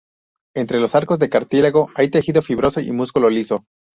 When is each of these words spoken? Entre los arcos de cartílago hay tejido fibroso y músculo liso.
Entre 0.55 0.79
los 0.79 0.95
arcos 0.95 1.19
de 1.19 1.29
cartílago 1.29 1.91
hay 1.93 2.09
tejido 2.09 2.41
fibroso 2.41 2.81
y 2.81 2.91
músculo 2.91 3.29
liso. 3.29 3.65